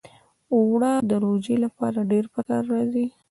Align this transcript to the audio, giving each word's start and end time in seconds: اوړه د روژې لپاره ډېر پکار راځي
اوړه 0.53 0.93
د 1.09 1.11
روژې 1.23 1.55
لپاره 1.65 1.99
ډېر 2.11 2.25
پکار 2.33 2.63
راځي 2.73 3.07